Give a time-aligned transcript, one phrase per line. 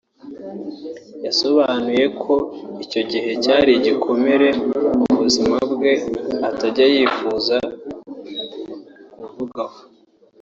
[1.25, 2.33] yasobanuye ko
[2.83, 4.47] icyo gihe cyari igikomere
[5.03, 5.93] mu buzima bwe
[6.49, 7.55] atajya yifuza
[9.17, 9.77] kuvugaho